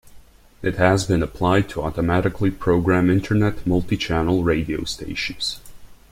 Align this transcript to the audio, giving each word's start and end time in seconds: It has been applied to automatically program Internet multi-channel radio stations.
It 0.63 0.77
has 0.77 1.05
been 1.05 1.21
applied 1.21 1.69
to 1.69 1.83
automatically 1.83 2.49
program 2.49 3.07
Internet 3.07 3.67
multi-channel 3.67 4.43
radio 4.43 4.83
stations. 4.83 5.61